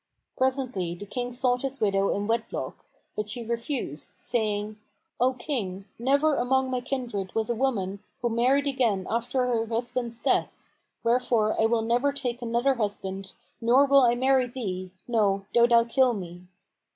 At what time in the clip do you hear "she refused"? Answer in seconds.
3.29-4.09